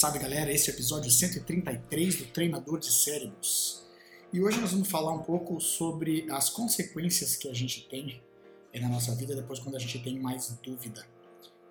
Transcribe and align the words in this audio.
Salve 0.00 0.18
galera, 0.18 0.50
esse 0.50 0.70
é 0.70 0.72
o 0.72 0.76
episódio 0.76 1.10
133 1.10 2.16
do 2.16 2.24
Treinador 2.24 2.78
de 2.78 2.90
Cérebros. 2.90 3.82
E 4.32 4.40
hoje 4.40 4.58
nós 4.58 4.72
vamos 4.72 4.88
falar 4.88 5.12
um 5.12 5.22
pouco 5.22 5.60
sobre 5.60 6.26
as 6.30 6.48
consequências 6.48 7.36
que 7.36 7.50
a 7.50 7.52
gente 7.52 7.86
tem 7.86 8.18
na 8.80 8.88
nossa 8.88 9.14
vida 9.14 9.36
depois 9.36 9.58
quando 9.58 9.76
a 9.76 9.78
gente 9.78 9.98
tem 10.02 10.18
mais 10.18 10.58
dúvida. 10.62 11.06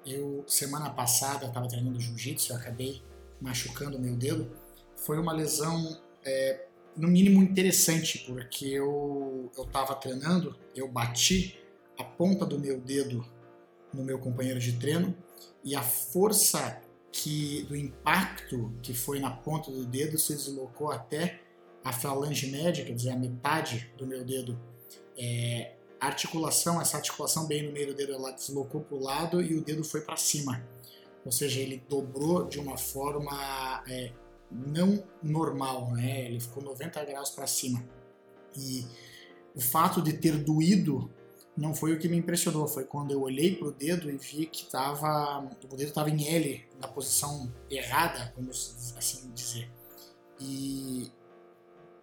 Eu, 0.05 0.43
semana 0.45 0.91
passada, 0.91 1.47
estava 1.47 1.67
treinando 1.67 1.99
jiu-jitsu, 1.99 2.53
acabei 2.53 3.01
machucando 3.41 3.97
o 3.97 3.99
meu 3.99 4.15
dedo. 4.15 4.55
Foi 4.95 5.17
uma 5.17 5.33
lesão, 5.33 5.99
é, 6.23 6.67
no 6.95 7.07
mínimo, 7.07 7.41
interessante, 7.41 8.25
porque 8.27 8.67
eu 8.67 9.51
estava 9.57 9.95
treinando, 9.95 10.55
eu 10.75 10.87
bati 10.87 11.59
a 11.97 12.03
ponta 12.03 12.45
do 12.45 12.59
meu 12.59 12.79
dedo 12.79 13.25
no 13.91 14.03
meu 14.03 14.19
companheiro 14.19 14.59
de 14.59 14.73
treino 14.73 15.17
e 15.63 15.75
a 15.75 15.81
força 15.81 16.87
que 17.11 17.63
do 17.63 17.75
impacto 17.75 18.71
que 18.81 18.93
foi 18.93 19.19
na 19.19 19.31
ponta 19.31 19.71
do 19.71 19.85
dedo 19.85 20.17
se 20.17 20.33
deslocou 20.33 20.91
até 20.91 21.41
a 21.83 21.91
falange 21.91 22.47
média, 22.47 22.85
quer 22.85 22.93
dizer, 22.93 23.11
a 23.11 23.15
metade 23.15 23.91
do 23.97 24.05
meu 24.05 24.23
dedo. 24.23 24.59
É, 25.17 25.75
articulação, 25.99 26.79
essa 26.79 26.97
articulação 26.97 27.45
bem 27.45 27.63
no 27.63 27.71
meio 27.71 27.87
do 27.87 27.93
dedo, 27.93 28.13
ela 28.13 28.31
deslocou 28.31 28.81
para 28.81 28.95
o 28.95 29.01
lado 29.01 29.41
e 29.41 29.55
o 29.55 29.61
dedo 29.61 29.83
foi 29.83 30.01
para 30.01 30.15
cima. 30.15 30.63
Ou 31.25 31.31
seja, 31.31 31.59
ele 31.59 31.83
dobrou 31.89 32.47
de 32.47 32.59
uma 32.59 32.77
forma 32.77 33.83
é, 33.87 34.11
não 34.51 35.03
normal, 35.21 35.91
né? 35.91 36.25
ele 36.25 36.39
ficou 36.39 36.63
90 36.63 37.03
graus 37.05 37.29
para 37.29 37.45
cima. 37.47 37.83
E 38.57 38.85
o 39.55 39.61
fato 39.61 40.01
de 40.01 40.13
ter 40.13 40.37
doído 40.37 41.11
não 41.59 41.75
foi 41.75 41.93
o 41.93 41.99
que 41.99 42.07
me 42.07 42.17
impressionou, 42.17 42.67
foi 42.67 42.85
quando 42.85 43.11
eu 43.11 43.21
olhei 43.21 43.55
para 43.55 43.67
o 43.67 43.71
dedo 43.71 44.09
e 44.09 44.17
vi 44.17 44.45
que 44.45 44.65
tava, 44.65 45.39
o 45.39 45.75
dedo 45.75 45.89
estava 45.89 46.09
em 46.09 46.25
L, 46.27 46.65
na 46.79 46.87
posição 46.87 47.53
errada, 47.69 48.33
vamos 48.35 48.93
assim 48.97 49.29
dizer. 49.33 49.69
E, 50.39 51.11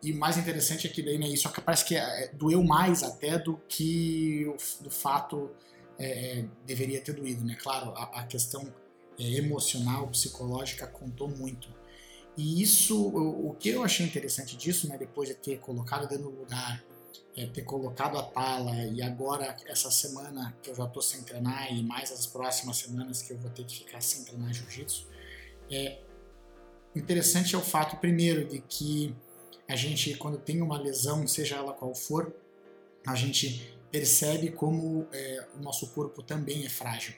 e 0.02 0.12
o 0.12 0.18
mais 0.18 0.36
interessante 0.36 0.86
é 0.86 0.90
que 0.90 1.02
daí, 1.02 1.16
né, 1.16 1.26
isso 1.28 1.50
parece 1.64 1.84
que 1.86 1.96
é, 1.96 2.30
doeu 2.34 2.62
mais 2.62 3.02
até 3.02 3.38
do 3.38 3.56
que 3.66 4.44
o 4.46 4.82
do 4.82 4.90
fato 4.90 5.50
é, 5.98 6.40
é, 6.40 6.48
deveria 6.66 7.00
ter 7.00 7.14
doído, 7.14 7.42
né? 7.42 7.56
Claro, 7.58 7.92
a, 7.96 8.20
a 8.20 8.26
questão 8.26 8.70
é, 9.18 9.24
emocional, 9.24 10.08
psicológica 10.08 10.86
contou 10.86 11.28
muito. 11.28 11.68
E 12.36 12.60
isso, 12.60 13.08
o, 13.08 13.48
o, 13.48 13.54
que 13.54 13.70
eu 13.70 13.82
achei 13.82 14.04
interessante 14.04 14.54
disso, 14.56 14.86
né, 14.86 14.98
depois 14.98 15.30
de 15.30 15.34
ter 15.34 15.58
colocado 15.58 16.04
o 16.04 16.06
dedo 16.06 16.24
no 16.24 16.40
lugar, 16.40 16.84
é, 17.36 17.46
ter 17.46 17.62
colocado 17.62 18.18
a 18.18 18.22
tala 18.22 18.74
e 18.84 19.02
agora 19.02 19.56
essa 19.66 19.90
semana 19.90 20.56
que 20.62 20.70
eu 20.70 20.74
já 20.74 20.84
estou 20.84 21.02
sem 21.02 21.22
treinar 21.22 21.72
e 21.72 21.82
mais 21.82 22.10
as 22.10 22.26
próximas 22.26 22.78
semanas 22.78 23.22
que 23.22 23.32
eu 23.32 23.38
vou 23.38 23.50
ter 23.50 23.64
que 23.64 23.78
ficar 23.78 24.00
sem 24.00 24.24
treinar 24.24 24.52
jiu-jitsu, 24.52 25.06
é 25.70 25.98
interessante 26.94 27.54
é 27.54 27.58
o 27.58 27.62
fato 27.62 27.96
primeiro 27.96 28.46
de 28.46 28.60
que 28.60 29.14
a 29.68 29.76
gente 29.76 30.14
quando 30.16 30.38
tem 30.38 30.62
uma 30.62 30.78
lesão, 30.78 31.26
seja 31.26 31.56
ela 31.56 31.72
qual 31.72 31.94
for, 31.94 32.34
a 33.06 33.14
gente 33.14 33.76
percebe 33.90 34.50
como 34.50 35.06
é, 35.12 35.46
o 35.56 35.62
nosso 35.62 35.88
corpo 35.88 36.22
também 36.22 36.64
é 36.64 36.68
frágil 36.68 37.14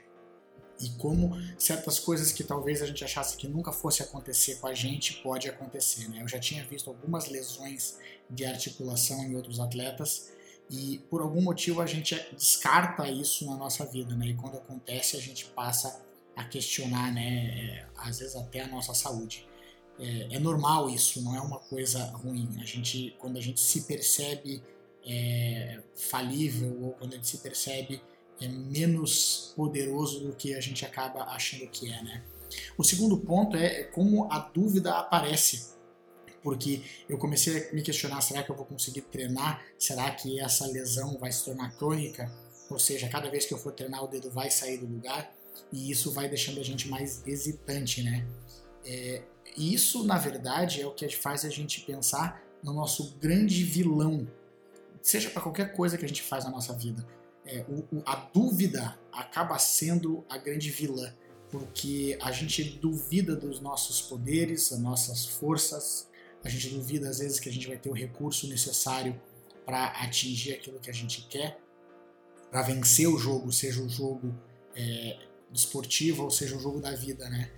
e 0.81 0.91
como 0.91 1.37
certas 1.59 1.99
coisas 1.99 2.33
que 2.33 2.45
talvez 2.45 2.83
a 2.83 2.87
gente 2.87 3.05
achasse 3.05 3.37
que 3.37 3.49
nunca 3.49 3.73
fosse 3.73 4.03
acontecer 4.03 4.57
com 4.57 4.67
a 4.67 4.75
gente 4.75 5.15
pode 5.23 5.49
acontecer. 5.49 6.09
Né? 6.09 6.23
Eu 6.23 6.29
já 6.29 6.39
tinha 6.39 6.65
visto 6.65 6.89
algumas 6.89 7.29
lesões 7.29 7.99
de 8.31 8.45
articulação 8.45 9.23
em 9.25 9.35
outros 9.35 9.59
atletas 9.59 10.33
e 10.71 10.99
por 11.11 11.23
algum 11.23 11.41
motivo 11.41 11.81
a 11.81 11.87
gente 11.87 12.15
descarta 12.33 13.09
isso 13.09 13.47
na 13.47 13.57
nossa 13.57 13.87
vida, 13.87 14.15
né? 14.15 14.27
E 14.27 14.35
quando 14.35 14.59
acontece 14.59 15.17
a 15.17 15.21
gente 15.21 15.47
passa 15.47 16.05
a 16.37 16.45
questionar, 16.45 17.13
né? 17.13 17.47
É, 17.47 17.87
às 17.97 18.19
vezes 18.19 18.37
até 18.37 18.61
a 18.61 18.69
nossa 18.69 18.93
saúde. 18.93 19.49
É, 19.99 20.37
é, 20.37 20.39
normal 20.39 20.89
isso, 20.91 21.23
não 21.23 21.35
é 21.35 21.41
uma 21.41 21.59
coisa 21.59 22.05
ruim. 22.11 22.49
A 22.61 22.65
gente, 22.65 23.17
quando 23.19 23.39
a 23.39 23.41
gente 23.41 23.61
se 23.61 23.83
percebe 23.83 24.63
é, 25.05 25.81
falível 25.97 26.79
ou 26.83 26.93
quando 26.93 27.15
a 27.15 27.17
gente 27.17 27.29
se 27.29 27.39
percebe 27.39 28.01
é 28.41 28.49
menos 28.49 29.53
poderoso 29.57 30.21
do 30.21 30.33
que 30.33 30.55
a 30.55 30.61
gente 30.61 30.85
acaba 30.85 31.25
achando 31.25 31.69
que 31.69 31.93
é, 31.93 32.03
né? 32.03 32.23
O 32.77 32.85
segundo 32.85 33.19
ponto 33.19 33.57
é 33.57 33.85
como 33.85 34.31
a 34.33 34.39
dúvida 34.39 34.95
aparece, 34.95 35.75
porque 36.43 36.83
eu 37.09 37.19
comecei 37.19 37.69
a 37.69 37.75
me 37.75 37.83
questionar: 37.83 38.21
será 38.21 38.43
que 38.43 38.51
eu 38.51 38.57
vou 38.57 38.65
conseguir 38.65 39.03
treinar? 39.03 39.63
Será 39.79 40.11
que 40.13 40.41
essa 40.41 40.67
lesão 40.67 41.19
vai 41.19 41.33
se 41.33 41.45
tornar 41.45 41.77
crônica? 41.77 42.33
Ou 42.71 42.79
seja, 42.79 43.09
cada 43.09 43.31
vez 43.31 43.47
que 43.47 43.53
eu 43.55 43.59
for 43.59 43.73
treinar, 43.73 44.05
o 44.05 44.09
dedo 44.09 44.31
vai 44.31 44.51
sair 44.51 44.79
do 44.79 44.87
lugar 44.87 45.35
e 45.73 45.91
isso 45.91 46.13
vai 46.13 46.29
deixando 46.29 46.61
a 46.61 46.63
gente 46.63 46.89
mais 46.89 47.27
hesitante, 47.27 48.03
né? 48.03 48.27
É, 48.85 49.23
isso, 49.57 50.05
na 50.05 50.17
verdade, 50.17 50.81
é 50.81 50.87
o 50.87 50.93
que 50.93 51.09
faz 51.09 51.45
a 51.45 51.51
gente 51.51 51.81
pensar 51.81 52.43
no 52.63 52.73
nosso 52.73 53.17
grande 53.21 53.65
vilão, 53.65 54.27
seja 55.03 55.31
para 55.31 55.43
qualquer 55.43 55.73
coisa 55.73 55.97
que 55.97 56.05
a 56.05 56.09
gente 56.09 56.23
faz 56.23 56.45
na 56.45 56.51
nossa 56.51 56.73
vida 56.73 57.05
é, 57.49 57.65
o, 57.69 58.03
a 58.05 58.15
dúvida 58.17 58.99
acaba 59.13 59.59
sendo 59.59 60.25
a 60.29 60.39
grande 60.39 60.71
vilã, 60.71 61.13
porque 61.51 62.19
a 62.21 62.31
gente 62.31 62.63
duvida 62.63 63.35
dos 63.35 63.61
nossos 63.61 64.01
poderes, 64.03 64.71
das 64.71 64.79
nossas 64.79 65.27
forças, 65.27 66.09
a 66.45 66.49
gente 66.49 66.69
duvida 66.69 67.09
às 67.09 67.19
vezes 67.19 67.41
que 67.41 67.49
a 67.49 67.53
gente 67.53 67.67
vai 67.67 67.77
ter 67.77 67.89
o 67.89 67.95
recurso 67.95 68.47
necessário 68.49 69.21
para 69.65 69.87
atingir 69.87 70.53
aquilo 70.53 70.79
que 70.79 70.91
a 70.91 70.95
gente 70.95 71.23
quer, 71.29 71.61
para 72.51 72.63
vencer 72.63 73.09
o 73.09 73.19
jogo, 73.19 73.51
seja 73.51 73.83
o 73.83 73.89
jogo 73.89 74.35
é, 74.77 75.19
esportivo 75.53 76.25
ou 76.25 76.31
seja 76.31 76.57
o 76.57 76.61
jogo 76.61 76.81
da 76.81 76.95
vida, 76.95 77.29
né? 77.29 77.51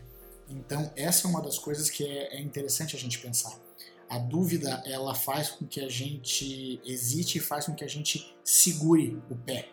Então 0.48 0.90
essa 0.96 1.28
é 1.28 1.30
uma 1.30 1.42
das 1.42 1.58
coisas 1.58 1.90
que 1.90 2.04
é, 2.04 2.36
é 2.36 2.40
interessante 2.40 2.96
a 2.96 2.98
gente 2.98 3.18
pensar 3.18 3.60
a 4.10 4.18
dúvida 4.18 4.82
ela 4.84 5.14
faz 5.14 5.50
com 5.50 5.64
que 5.64 5.80
a 5.80 5.88
gente 5.88 6.80
hesite 6.84 7.38
e 7.38 7.40
faz 7.40 7.66
com 7.66 7.74
que 7.76 7.84
a 7.84 7.88
gente 7.88 8.34
segure 8.42 9.16
o 9.30 9.36
pé. 9.36 9.68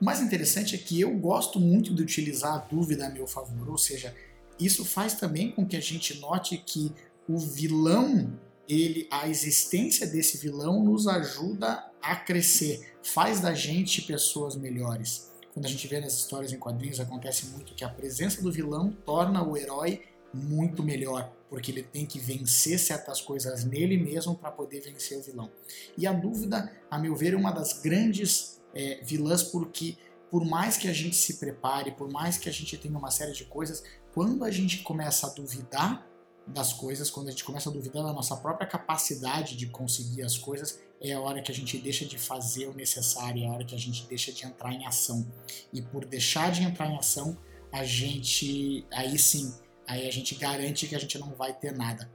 O 0.00 0.04
mais 0.04 0.20
interessante 0.20 0.74
é 0.74 0.78
que 0.78 0.98
eu 0.98 1.14
gosto 1.18 1.60
muito 1.60 1.94
de 1.94 2.02
utilizar 2.02 2.54
a 2.54 2.58
dúvida 2.58 3.06
a 3.06 3.10
meu 3.10 3.26
favor, 3.26 3.68
ou 3.68 3.76
seja, 3.76 4.14
isso 4.58 4.82
faz 4.82 5.12
também 5.12 5.50
com 5.50 5.66
que 5.66 5.76
a 5.76 5.80
gente 5.80 6.18
note 6.18 6.56
que 6.56 6.90
o 7.28 7.38
vilão, 7.38 8.32
ele, 8.66 9.06
a 9.10 9.28
existência 9.28 10.06
desse 10.06 10.38
vilão 10.38 10.82
nos 10.82 11.06
ajuda 11.06 11.84
a 12.00 12.16
crescer, 12.16 12.94
faz 13.02 13.40
da 13.40 13.52
gente 13.52 14.00
pessoas 14.00 14.56
melhores. 14.56 15.30
Quando 15.52 15.66
a 15.66 15.68
gente 15.68 15.86
vê 15.86 16.00
nas 16.00 16.14
histórias 16.14 16.50
em 16.50 16.58
quadrinhos, 16.58 16.98
acontece 16.98 17.48
muito 17.48 17.74
que 17.74 17.84
a 17.84 17.88
presença 17.88 18.40
do 18.40 18.50
vilão 18.50 18.96
torna 19.04 19.46
o 19.46 19.54
herói 19.54 20.02
muito 20.32 20.82
melhor, 20.82 21.30
porque 21.50 21.70
ele 21.70 21.82
tem 21.82 22.06
que 22.06 22.18
vencer 22.18 22.78
certas 22.78 23.20
coisas 23.20 23.64
nele 23.64 23.98
mesmo 23.98 24.34
para 24.34 24.50
poder 24.50 24.80
vencer 24.80 25.18
o 25.18 25.22
vilão. 25.22 25.50
E 25.98 26.06
a 26.06 26.12
dúvida, 26.12 26.72
a 26.90 26.98
meu 26.98 27.14
ver, 27.14 27.34
é 27.34 27.36
uma 27.36 27.50
das 27.50 27.82
grandes 27.82 28.59
é, 28.74 29.00
vilãs 29.02 29.42
porque 29.42 29.96
por 30.30 30.44
mais 30.44 30.76
que 30.76 30.88
a 30.88 30.92
gente 30.92 31.16
se 31.16 31.34
prepare, 31.38 31.90
por 31.90 32.08
mais 32.10 32.38
que 32.38 32.48
a 32.48 32.52
gente 32.52 32.76
tenha 32.78 32.96
uma 32.96 33.10
série 33.10 33.32
de 33.32 33.44
coisas, 33.44 33.82
quando 34.14 34.44
a 34.44 34.50
gente 34.50 34.78
começa 34.78 35.26
a 35.26 35.30
duvidar 35.30 36.06
das 36.46 36.72
coisas, 36.72 37.10
quando 37.10 37.28
a 37.28 37.30
gente 37.30 37.44
começa 37.44 37.68
a 37.68 37.72
duvidar 37.72 38.04
da 38.04 38.12
nossa 38.12 38.36
própria 38.36 38.66
capacidade 38.66 39.56
de 39.56 39.66
conseguir 39.66 40.22
as 40.22 40.38
coisas, 40.38 40.80
é 41.00 41.12
a 41.12 41.20
hora 41.20 41.42
que 41.42 41.50
a 41.50 41.54
gente 41.54 41.78
deixa 41.78 42.04
de 42.04 42.18
fazer 42.18 42.66
o 42.66 42.74
necessário, 42.74 43.42
é 43.42 43.46
a 43.46 43.52
hora 43.52 43.64
que 43.64 43.74
a 43.74 43.78
gente 43.78 44.06
deixa 44.06 44.32
de 44.32 44.44
entrar 44.44 44.72
em 44.72 44.86
ação. 44.86 45.26
E 45.72 45.82
por 45.82 46.04
deixar 46.04 46.50
de 46.50 46.62
entrar 46.62 46.88
em 46.88 46.96
ação, 46.96 47.36
a 47.72 47.84
gente, 47.84 48.86
aí 48.92 49.18
sim, 49.18 49.54
aí 49.86 50.06
a 50.06 50.12
gente 50.12 50.34
garante 50.34 50.86
que 50.86 50.94
a 50.94 50.98
gente 50.98 51.18
não 51.18 51.34
vai 51.34 51.52
ter 51.52 51.72
nada. 51.72 52.10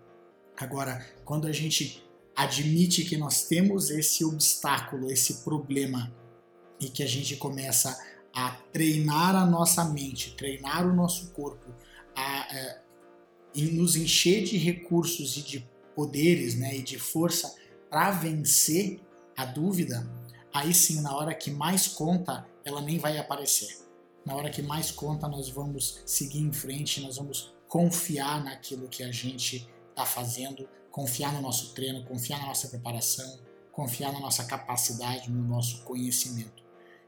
Agora, 0.58 1.06
quando 1.24 1.48
a 1.48 1.52
gente 1.52 2.04
admite 2.36 3.04
que 3.06 3.18
nós 3.18 3.48
temos 3.48 3.90
esse 3.90 4.24
obstáculo, 4.24 5.10
esse 5.10 5.44
problema, 5.44 6.14
e 6.80 6.90
que 6.90 7.04
a 7.04 7.08
gente 7.08 7.36
começa 7.38 7.98
a 8.34 8.52
treinar 8.72 9.36
a 9.36 9.46
nossa 9.46 9.86
mente, 9.86 10.36
treinar 10.36 10.86
o 10.86 10.94
nosso 10.94 11.32
corpo, 11.32 11.74
a, 12.16 12.56
é, 12.56 12.82
nos 13.72 13.96
encher 13.96 14.44
de 14.44 14.58
recursos 14.58 15.38
e 15.38 15.42
de 15.42 15.70
poderes 15.96 16.56
né, 16.56 16.76
e 16.76 16.84
de 16.84 17.00
força 17.00 17.56
para 17.90 18.12
vencer 18.12 19.00
a 19.38 19.46
dúvida, 19.46 20.06
aí 20.54 20.74
sim, 20.74 21.02
na 21.02 21.16
hora 21.16 21.34
que 21.34 21.50
mais 21.50 21.88
conta, 21.88 22.46
ela 22.66 22.82
nem 22.82 23.00
vai 23.00 23.18
aparecer. 23.18 23.78
Na 24.26 24.36
hora 24.36 24.50
que 24.50 24.62
mais 24.62 24.92
conta, 24.92 25.28
nós 25.28 25.50
vamos 25.50 26.02
seguir 26.06 26.42
em 26.42 26.52
frente, 26.52 27.00
nós 27.00 27.18
vamos 27.18 27.54
confiar 27.70 28.44
naquilo 28.44 28.90
que 28.90 29.04
a 29.04 29.12
gente 29.12 29.70
está 29.90 30.06
fazendo, 30.06 30.68
confiar 30.92 31.32
no 31.34 31.42
nosso 31.42 31.74
treino, 31.74 32.04
confiar 32.04 32.40
na 32.40 32.48
nossa 32.48 32.68
preparação, 32.68 33.40
confiar 33.72 34.12
na 34.12 34.20
nossa 34.20 34.44
capacidade, 34.46 35.30
no 35.30 35.44
nosso 35.48 35.84
conhecimento. 35.84 36.65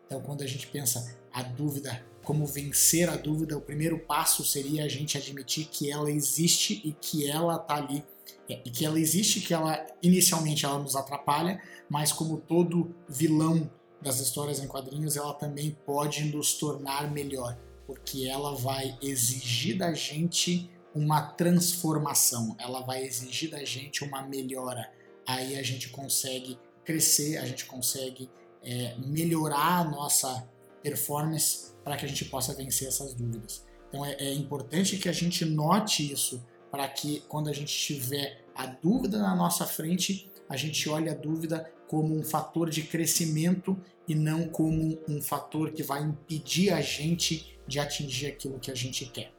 Então, 0.08 0.20
quando 0.22 0.42
a 0.42 0.48
gente 0.48 0.66
pensa 0.68 1.16
a 1.32 1.44
dúvida, 1.44 2.04
como 2.24 2.48
vencer 2.48 3.10
a 3.10 3.16
dúvida, 3.16 3.58
o 3.58 3.62
primeiro 3.62 4.00
passo 4.00 4.44
seria 4.44 4.86
a 4.86 4.88
gente 4.88 5.18
admitir 5.18 5.68
que 5.68 5.92
ela 5.92 6.10
existe 6.10 6.82
e 6.84 6.94
que 6.94 7.30
ela 7.30 7.58
está 7.58 7.76
ali 7.76 8.04
é, 8.50 8.62
e 8.66 8.70
que 8.70 8.86
ela 8.86 9.00
existe, 9.00 9.42
que 9.42 9.54
ela 9.54 9.86
inicialmente 10.02 10.66
ela 10.66 10.80
nos 10.80 10.96
atrapalha, 10.96 11.62
mas 11.90 12.12
como 12.12 12.38
todo 12.38 12.96
vilão 13.08 13.70
das 14.02 14.20
histórias 14.20 14.60
em 14.60 14.68
quadrinhos, 14.68 15.18
ela 15.18 15.34
também 15.34 15.78
pode 15.86 16.24
nos 16.26 16.54
tornar 16.54 17.12
melhor, 17.12 17.58
porque 17.86 18.28
ela 18.28 18.56
vai 18.56 18.98
exigir 19.02 19.78
da 19.78 19.94
gente 19.94 20.70
uma 20.94 21.22
transformação, 21.22 22.56
ela 22.60 22.82
vai 22.82 23.04
exigir 23.04 23.52
da 23.52 23.64
gente 23.64 24.04
uma 24.04 24.22
melhora. 24.22 24.92
Aí 25.26 25.58
a 25.58 25.64
gente 25.64 25.90
consegue 25.90 26.58
crescer, 26.84 27.38
a 27.38 27.46
gente 27.46 27.66
consegue 27.66 28.30
é, 28.64 28.96
melhorar 29.06 29.80
a 29.80 29.84
nossa 29.84 30.48
performance 30.82 31.74
para 31.84 31.98
que 31.98 32.06
a 32.06 32.08
gente 32.08 32.26
possa 32.26 32.54
vencer 32.54 32.88
essas 32.88 33.14
dúvidas. 33.14 33.66
Então 33.90 34.06
é, 34.06 34.14
é 34.20 34.34
importante 34.34 34.98
que 34.98 35.10
a 35.10 35.14
gente 35.14 35.46
note 35.46 36.12
isso 36.12 36.46
para 36.72 36.88
que 36.88 37.22
quando 37.28 37.50
a 37.50 37.54
gente 37.54 37.74
tiver 37.74 38.46
a 38.54 38.66
dúvida 38.66 39.18
na 39.20 39.36
nossa 39.36 39.66
frente, 39.66 40.30
a 40.50 40.58
gente 40.58 40.90
olhe 40.90 41.10
a 41.10 41.14
dúvida 41.14 41.72
como 41.88 42.16
um 42.16 42.24
fator 42.24 42.70
de 42.70 42.84
crescimento 42.84 43.78
e 44.08 44.14
não 44.14 44.48
como 44.48 45.00
um 45.08 45.22
fator 45.22 45.72
que 45.72 45.84
vai 45.84 46.04
impedir 46.04 46.72
a 46.72 46.82
gente 46.82 47.58
de 47.68 47.80
atingir 47.80 48.28
aquilo 48.28 48.60
que 48.60 48.72
a 48.72 48.76
gente 48.76 49.06
quer. 49.06 49.32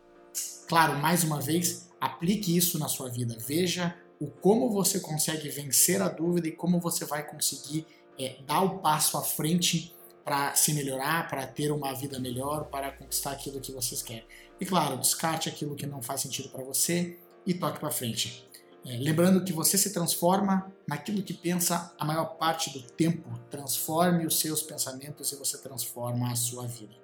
Claro, 0.66 0.98
mais 0.98 1.24
uma 1.24 1.40
vez, 1.40 1.88
aplique 2.00 2.56
isso 2.56 2.78
na 2.78 2.88
sua 2.88 3.08
vida. 3.08 3.36
Veja 3.46 3.96
o 4.20 4.26
como 4.26 4.70
você 4.70 5.00
consegue 5.00 5.48
vencer 5.48 6.02
a 6.02 6.08
dúvida 6.08 6.48
e 6.48 6.52
como 6.52 6.80
você 6.80 7.04
vai 7.04 7.26
conseguir 7.26 7.86
é, 8.18 8.36
dar 8.46 8.62
o 8.62 8.78
passo 8.78 9.16
à 9.16 9.22
frente 9.22 9.94
para 10.24 10.54
se 10.54 10.74
melhorar, 10.74 11.28
para 11.28 11.46
ter 11.46 11.72
uma 11.72 11.94
vida 11.94 12.18
melhor, 12.18 12.64
para 12.66 12.92
conquistar 12.92 13.32
aquilo 13.32 13.60
que 13.60 13.72
vocês 13.72 14.02
querem. 14.02 14.26
E 14.60 14.66
claro, 14.66 14.98
descarte 14.98 15.48
aquilo 15.48 15.74
que 15.74 15.86
não 15.86 16.02
faz 16.02 16.20
sentido 16.20 16.48
para 16.50 16.62
você 16.62 17.18
e 17.46 17.54
toque 17.54 17.80
para 17.80 17.90
frente. 17.90 18.46
É, 18.84 18.96
lembrando 18.96 19.44
que 19.44 19.52
você 19.52 19.76
se 19.76 19.92
transforma 19.92 20.72
naquilo 20.86 21.22
que 21.22 21.34
pensa 21.34 21.94
a 21.98 22.04
maior 22.04 22.36
parte 22.36 22.70
do 22.70 22.82
tempo. 22.82 23.28
Transforme 23.50 24.26
os 24.26 24.38
seus 24.38 24.62
pensamentos 24.62 25.32
e 25.32 25.36
você 25.36 25.58
transforma 25.58 26.30
a 26.30 26.36
sua 26.36 26.66
vida. 26.66 26.94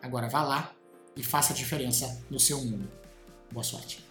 Agora 0.00 0.28
vá 0.28 0.42
lá 0.42 0.72
e 1.16 1.22
faça 1.22 1.52
a 1.52 1.56
diferença 1.56 2.22
no 2.30 2.38
seu 2.38 2.60
mundo. 2.62 2.90
Boa 3.50 3.64
sorte. 3.64 4.05